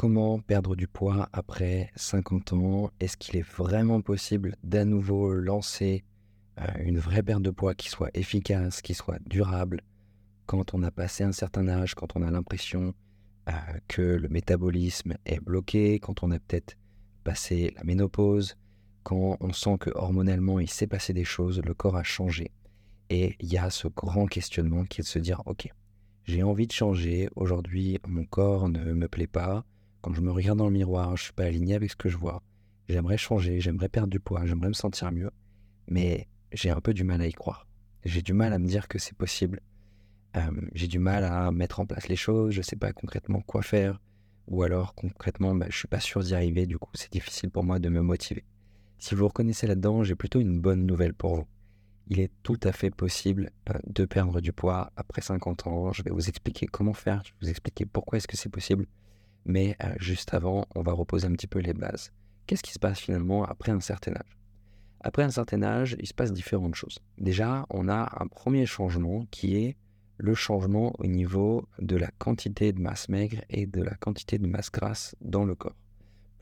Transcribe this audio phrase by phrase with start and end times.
[0.00, 2.90] Comment perdre du poids après 50 ans?
[3.00, 6.04] Est-ce qu'il est vraiment possible d'à nouveau lancer
[6.58, 9.82] euh, une vraie perte de poids qui soit efficace, qui soit durable
[10.46, 12.94] quand on a passé un certain âge, quand on a l'impression
[13.50, 13.52] euh,
[13.88, 16.78] que le métabolisme est bloqué, quand on a peut-être
[17.22, 18.56] passé la ménopause,
[19.02, 22.52] quand on sent que hormonalement il s'est passé des choses, le corps a changé?
[23.10, 25.68] Et il y a ce grand questionnement qui est de se dire, ok,
[26.24, 29.66] j'ai envie de changer, aujourd'hui mon corps ne me plaît pas,
[30.00, 32.08] quand je me regarde dans le miroir, je ne suis pas aligné avec ce que
[32.08, 32.42] je vois,
[32.88, 35.30] j'aimerais changer, j'aimerais perdre du poids, j'aimerais me sentir mieux,
[35.88, 37.66] mais j'ai un peu du mal à y croire.
[38.04, 39.60] J'ai du mal à me dire que c'est possible.
[40.74, 43.62] j'ai du mal à mettre en place les choses, je ne sais pas concrètement quoi
[43.62, 44.00] faire,
[44.48, 47.50] ou alors concrètement, bah, je ne suis pas sûr d'y arriver, du coup c'est difficile
[47.50, 48.44] pour moi de me motiver.
[48.98, 51.46] Si vous reconnaissez là-dedans, j'ai plutôt une bonne nouvelle pour vous.
[52.08, 55.92] Il est tout à fait possible euh, de perdre du poids après 50 ans.
[55.92, 58.86] Je vais vous expliquer comment faire, je vais vous expliquer pourquoi est-ce que c'est possible.
[59.44, 62.12] Mais euh, juste avant, on va reposer un petit peu les bases.
[62.46, 64.38] Qu'est-ce qui se passe finalement après un certain âge?
[65.00, 66.98] Après un certain âge, il se passe différentes choses.
[67.16, 69.76] Déjà, on a un premier changement qui est
[70.18, 74.46] le changement au niveau de la quantité de masse maigre et de la quantité de
[74.46, 75.76] masse grasse dans le corps.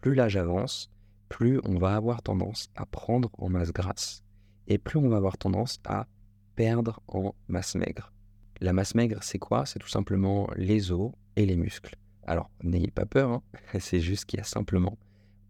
[0.00, 0.90] Plus l'âge avance,
[1.28, 4.22] plus on va avoir tendance à prendre en masse grasse
[4.68, 6.06] et plus on va avoir tendance à
[6.54, 8.12] perdre en masse maigre.
[8.60, 9.66] La masse maigre, c'est quoi?
[9.66, 11.96] C'est tout simplement les os et les muscles.
[12.26, 13.42] Alors, n'ayez pas peur, hein.
[13.80, 14.98] c'est juste qu'il y a simplement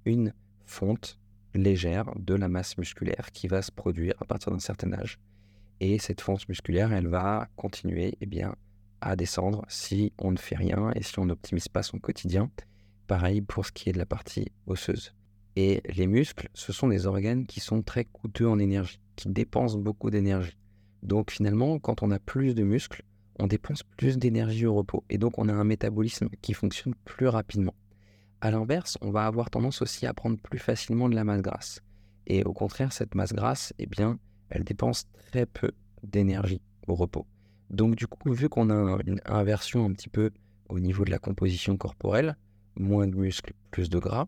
[0.04, 0.32] une
[0.66, 1.18] fonte
[1.54, 5.18] légère de la masse musculaire qui va se produire à partir d'un certain âge.
[5.80, 8.54] Et cette fonte musculaire, elle va continuer eh bien,
[9.00, 12.50] à descendre si on ne fait rien et si on n'optimise pas son quotidien.
[13.06, 15.14] Pareil pour ce qui est de la partie osseuse.
[15.54, 19.78] Et les muscles, ce sont des organes qui sont très coûteux en énergie, qui dépensent
[19.78, 20.58] beaucoup d'énergie.
[21.02, 23.02] Donc finalement, quand on a plus de muscles,
[23.38, 25.04] on dépense plus d'énergie au repos.
[25.10, 27.74] Et donc on a un métabolisme qui fonctionne plus rapidement.
[28.40, 31.80] A l'inverse, on va avoir tendance aussi à prendre plus facilement de la masse grasse.
[32.26, 34.18] Et au contraire, cette masse grasse, eh bien,
[34.50, 35.70] elle dépense très peu
[36.02, 37.26] d'énergie au repos.
[37.70, 40.30] Donc du coup, vu qu'on a une inversion un petit peu
[40.68, 42.36] au niveau de la composition corporelle,
[42.76, 44.26] moins de muscles, plus de gras,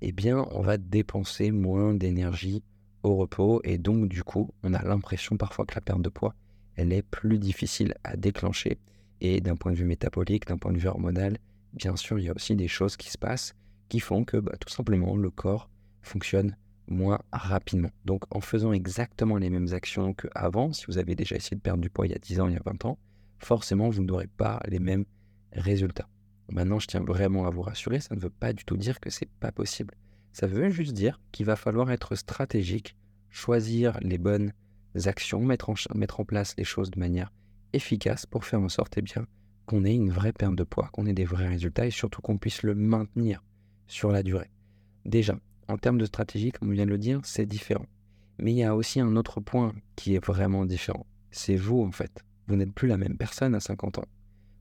[0.00, 2.62] eh bien, on va dépenser moins d'énergie
[3.02, 6.34] au repos et donc, du coup, on a l'impression parfois que la perte de poids,
[6.80, 8.78] elle est plus difficile à déclencher.
[9.20, 11.36] Et d'un point de vue métabolique, d'un point de vue hormonal,
[11.74, 13.54] bien sûr, il y a aussi des choses qui se passent
[13.90, 15.68] qui font que bah, tout simplement le corps
[16.00, 16.56] fonctionne
[16.88, 17.90] moins rapidement.
[18.06, 21.82] Donc en faisant exactement les mêmes actions qu'avant, si vous avez déjà essayé de perdre
[21.82, 22.98] du poids il y a 10 ans, il y a 20 ans,
[23.38, 25.04] forcément vous n'aurez pas les mêmes
[25.52, 26.08] résultats.
[26.50, 29.10] Maintenant, je tiens vraiment à vous rassurer, ça ne veut pas du tout dire que
[29.10, 29.94] c'est pas possible.
[30.32, 32.96] Ça veut juste dire qu'il va falloir être stratégique,
[33.28, 34.52] choisir les bonnes
[35.06, 37.32] actions, mettre en, mettre en place les choses de manière
[37.72, 39.26] efficace pour faire en sorte eh bien,
[39.66, 42.38] qu'on ait une vraie perte de poids, qu'on ait des vrais résultats et surtout qu'on
[42.38, 43.42] puisse le maintenir
[43.86, 44.50] sur la durée.
[45.04, 47.86] Déjà, en termes de stratégie, comme on vient de le dire, c'est différent.
[48.38, 51.06] Mais il y a aussi un autre point qui est vraiment différent.
[51.30, 52.24] C'est vous en fait.
[52.48, 54.08] Vous n'êtes plus la même personne à 50 ans.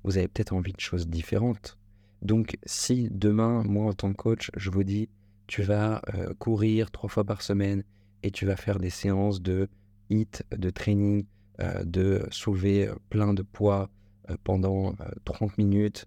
[0.04, 1.78] Vous avez peut-être envie de choses différentes.
[2.22, 5.10] Donc, si demain, moi en tant que coach, je vous dis,
[5.48, 7.84] tu vas euh, courir trois fois par semaine
[8.22, 9.70] et tu vas faire des séances de
[10.10, 11.26] De training,
[11.60, 13.90] euh, de soulever euh, plein de poids
[14.44, 14.94] pendant
[15.26, 16.06] 30 minutes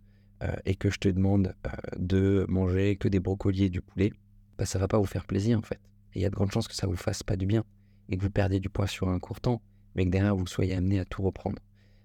[0.64, 1.56] et que je te demande
[1.96, 4.12] de manger que des brocolis et du poulet,
[4.58, 5.80] bah, ça va pas vous faire plaisir en fait.
[6.14, 7.64] Il y a de grandes chances que ça vous fasse pas du bien
[8.08, 9.60] et que vous perdiez du poids sur un court temps,
[9.96, 11.58] mais que derrière vous soyez amené à tout reprendre.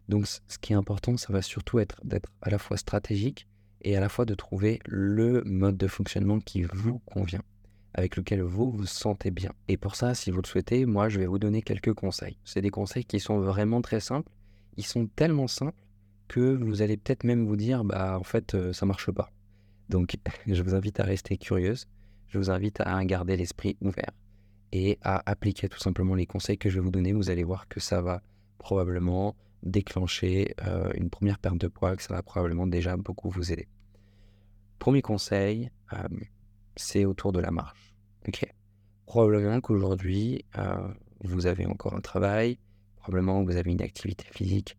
[0.09, 3.47] Donc, ce qui est important, ça va surtout être d'être à la fois stratégique
[3.81, 7.44] et à la fois de trouver le mode de fonctionnement qui vous convient,
[7.97, 9.52] avec lequel vous vous sentez bien.
[9.68, 12.38] Et pour ça, si vous le souhaitez, moi, je vais vous donner quelques conseils.
[12.46, 14.31] C'est des conseils qui sont vraiment très simples.
[14.78, 15.84] Ils sont tellement simples
[16.28, 19.31] que vous allez peut-être même vous dire, bah, en fait, euh, ça marche pas.
[19.90, 20.16] Donc,
[20.47, 21.88] je vous invite à rester curieuse.
[22.28, 24.12] Je vous invite à garder l'esprit ouvert
[24.72, 27.14] et à appliquer tout simplement les conseils que je vais vous donner.
[27.14, 28.22] Vous allez voir que ça va
[28.59, 33.52] probablement déclencher euh, une première perte de poids, que ça va probablement déjà beaucoup vous
[33.52, 33.68] aider.
[34.78, 36.08] Premier conseil, euh,
[36.76, 37.86] c'est autour de la marche.
[38.28, 38.46] Ok.
[39.06, 40.88] Probablement qu'aujourd'hui, euh,
[41.24, 42.59] vous avez encore un travail,
[42.97, 44.78] probablement que vous avez une activité physique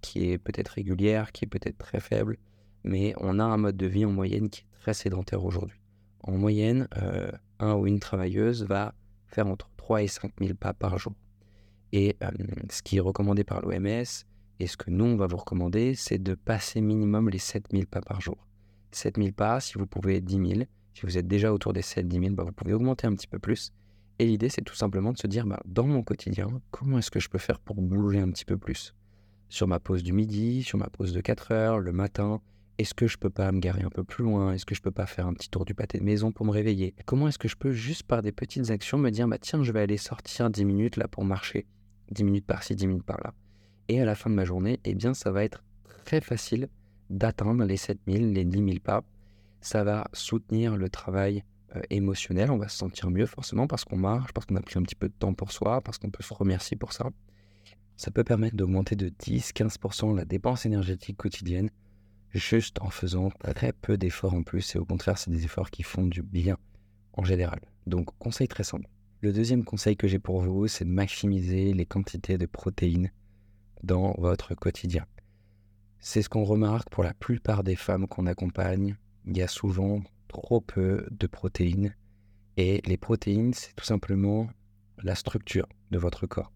[0.00, 2.36] qui est peut-être régulière, qui est peut-être très faible,
[2.84, 5.80] mais on a un mode de vie en moyenne qui est très sédentaire aujourd'hui.
[6.20, 6.86] En moyenne,
[7.58, 8.94] un ou une travailleuse va
[9.26, 11.14] faire entre 3 et 5 000 pas par jour.
[11.92, 12.16] Et
[12.70, 14.04] ce qui est recommandé par l'OMS
[14.60, 18.02] et ce que nous, on va vous recommander, c'est de passer minimum les 7000 pas
[18.02, 18.46] par jour.
[18.92, 20.60] 7000 pas, si vous pouvez 10 000,
[20.94, 23.38] si vous êtes déjà autour des 7-10 000, bah, vous pouvez augmenter un petit peu
[23.38, 23.72] plus.
[24.18, 27.20] Et l'idée, c'est tout simplement de se dire, bah, dans mon quotidien, comment est-ce que
[27.20, 28.94] je peux faire pour bouger un petit peu plus?
[29.48, 32.40] Sur ma pause du midi, sur ma pause de 4 heures, le matin,
[32.80, 34.54] est-ce que je peux pas me garer un peu plus loin?
[34.54, 36.50] Est-ce que je peux pas faire un petit tour du pâté de maison pour me
[36.50, 36.94] réveiller?
[37.04, 39.70] Comment est-ce que je peux juste par des petites actions me dire bah tiens, je
[39.70, 41.66] vais aller sortir 10 minutes là pour marcher,
[42.10, 43.34] 10 minutes par-ci, 10 minutes par-là.
[43.88, 45.62] Et à la fin de ma journée, eh bien ça va être
[46.06, 46.68] très facile
[47.10, 49.04] d'atteindre les 7000, les 10 000 pas.
[49.60, 51.44] Ça va soutenir le travail
[51.76, 54.78] euh, émotionnel, on va se sentir mieux forcément parce qu'on marche, parce qu'on a pris
[54.78, 57.10] un petit peu de temps pour soi, parce qu'on peut se remercier pour ça.
[57.96, 61.70] Ça peut permettre d'augmenter de 10-15% la dépense énergétique quotidienne
[62.32, 64.74] juste en faisant très peu d'efforts en plus.
[64.74, 66.56] Et au contraire, c'est des efforts qui font du bien
[67.12, 67.60] en général.
[67.86, 68.88] Donc, conseil très simple.
[69.20, 73.10] Le deuxième conseil que j'ai pour vous, c'est de maximiser les quantités de protéines
[73.82, 75.04] dans votre quotidien.
[75.98, 78.96] C'est ce qu'on remarque pour la plupart des femmes qu'on accompagne.
[79.26, 81.94] Il y a souvent trop peu de protéines.
[82.56, 84.48] Et les protéines, c'est tout simplement
[85.02, 86.52] la structure de votre corps.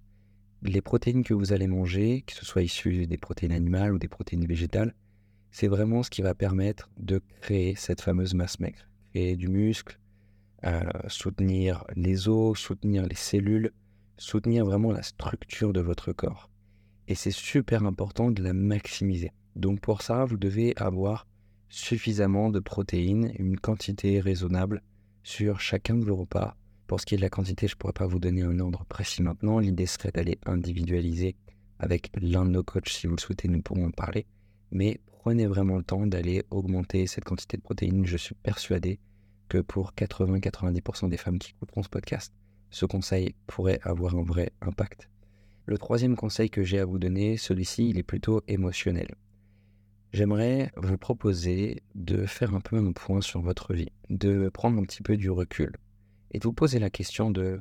[0.62, 4.08] Les protéines que vous allez manger, que ce soit issues des protéines animales ou des
[4.08, 4.94] protéines végétales,
[5.50, 9.99] c'est vraiment ce qui va permettre de créer cette fameuse masse maigre, créer du muscle,
[10.64, 13.70] euh, soutenir les os, soutenir les cellules,
[14.16, 16.50] soutenir vraiment la structure de votre corps.
[17.06, 19.31] Et c'est super important de la maximiser.
[19.56, 21.26] Donc pour ça, vous devez avoir
[21.69, 24.82] suffisamment de protéines, une quantité raisonnable
[25.22, 26.56] sur chacun de vos repas.
[26.87, 28.84] Pour ce qui est de la quantité, je ne pourrais pas vous donner un ordre
[28.84, 29.58] précis maintenant.
[29.58, 31.37] L'idée serait d'aller individualiser
[31.78, 34.26] avec l'un de nos coachs si vous le souhaitez, nous pourrons en parler.
[34.70, 38.06] Mais prenez vraiment le temps d'aller augmenter cette quantité de protéines.
[38.06, 39.00] Je suis persuadé
[39.49, 42.32] que pour 80-90% des femmes qui écouteront ce podcast,
[42.70, 45.08] ce conseil pourrait avoir un vrai impact.
[45.66, 49.14] Le troisième conseil que j'ai à vous donner, celui-ci, il est plutôt émotionnel.
[50.14, 54.84] J'aimerais vous proposer de faire un peu un point sur votre vie, de prendre un
[54.84, 55.76] petit peu du recul
[56.31, 57.61] et de vous poser la question de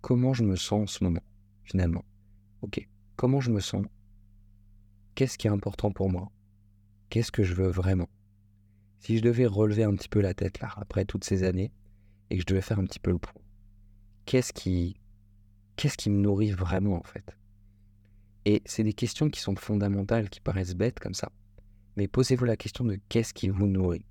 [0.00, 1.24] comment je me sens en ce moment,
[1.64, 2.04] finalement.
[2.62, 3.84] Ok, comment je me sens?
[5.16, 6.30] Qu'est-ce qui est important pour moi?
[7.10, 8.08] Qu'est-ce que je veux vraiment?
[9.00, 11.72] Si je devais relever un petit peu la tête là, après toutes ces années,
[12.30, 13.42] et que je devais faire un petit peu le point,
[14.26, 15.00] qu'est-ce qui,
[15.74, 17.36] qu'est-ce qui me nourrit vraiment en fait?
[18.44, 21.32] Et c'est des questions qui sont fondamentales, qui paraissent bêtes comme ça.
[21.96, 24.04] Mais posez-vous la question de qu'est-ce qui vous nourrit.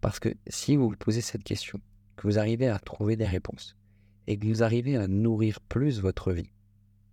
[0.00, 1.80] Parce que si vous posez cette question,
[2.16, 3.76] que vous arrivez à trouver des réponses,
[4.26, 6.52] et que vous arrivez à nourrir plus votre vie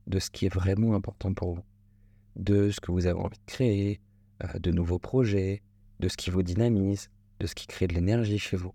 [0.07, 1.63] de ce qui est vraiment important pour vous,
[2.35, 4.01] de ce que vous avez envie de créer,
[4.43, 5.61] euh, de nouveaux projets,
[5.99, 8.73] de ce qui vous dynamise, de ce qui crée de l'énergie chez vous,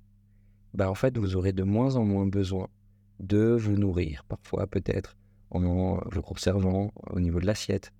[0.72, 2.68] bah en fait, vous aurez de moins en moins besoin
[3.18, 5.16] de vous nourrir, parfois peut-être
[5.50, 7.92] en vous observant au niveau de l'assiette,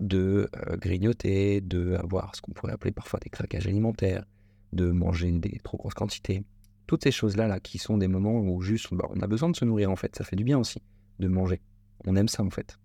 [0.00, 4.24] de euh, grignoter, de avoir ce qu'on pourrait appeler parfois des craquages alimentaires,
[4.72, 6.44] de manger des trop grosses quantités.
[6.86, 9.56] Toutes ces choses-là là, qui sont des moments où juste bah, on a besoin de
[9.56, 10.82] se nourrir en fait, ça fait du bien aussi
[11.18, 11.60] de manger.
[12.06, 12.78] On aime ça en fait.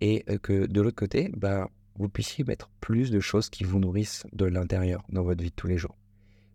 [0.00, 3.78] Et euh, que de l'autre côté, bah, vous puissiez mettre plus de choses qui vous
[3.78, 5.96] nourrissent de l'intérieur dans votre vie de tous les jours.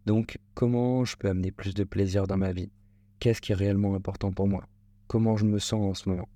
[0.05, 2.71] Donc, comment je peux amener plus de plaisir dans ma vie?
[3.19, 4.67] Qu'est-ce qui est réellement important pour moi?
[5.07, 6.27] Comment je me sens en ce moment?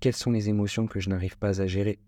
[0.00, 1.98] Quelles sont les émotions que je n'arrive pas à gérer?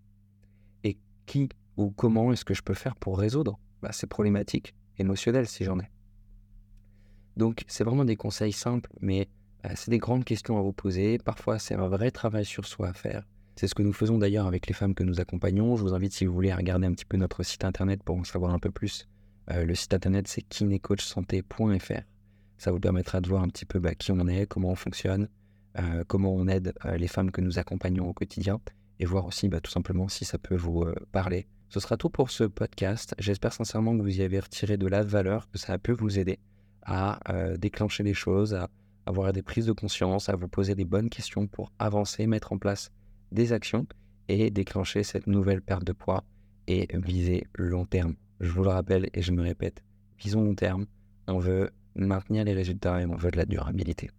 [1.27, 5.65] Qui ou comment est-ce que je peux faire pour résoudre bah, ces problématiques émotionnelles si
[5.65, 5.91] j'en ai
[7.37, 9.29] Donc, c'est vraiment des conseils simples, mais
[9.67, 11.19] euh, c'est des grandes questions à vous poser.
[11.19, 13.27] Parfois, c'est un vrai travail sur soi à faire.
[13.57, 15.77] C'est ce que nous faisons d'ailleurs avec les femmes que nous accompagnons.
[15.77, 18.17] Je vous invite, si vous voulez, à regarder un petit peu notre site internet pour
[18.17, 19.09] en savoir un peu plus.
[19.51, 22.03] Euh, le site internet, c'est kinecoachsanté.fr.
[22.59, 25.29] Ça vous permettra de voir un petit peu bah, qui on est, comment on fonctionne,
[25.79, 28.61] euh, comment on aide les femmes que nous accompagnons au quotidien
[29.01, 31.47] et voir aussi bah, tout simplement si ça peut vous parler.
[31.69, 33.15] Ce sera tout pour ce podcast.
[33.19, 36.19] J'espère sincèrement que vous y avez retiré de la valeur, que ça a pu vous
[36.19, 36.39] aider
[36.83, 37.19] à
[37.59, 38.71] déclencher des choses, à
[39.07, 42.59] avoir des prises de conscience, à vous poser des bonnes questions pour avancer, mettre en
[42.59, 42.93] place
[43.33, 43.87] des actions
[44.29, 46.25] et déclencher cette nouvelle perte de poids
[46.67, 48.15] et viser long terme.
[48.41, 49.83] Je vous le rappelle et je me répète,
[50.19, 50.87] visons long terme,
[51.27, 54.11] on veut maintenir les résultats et on veut de la durabilité.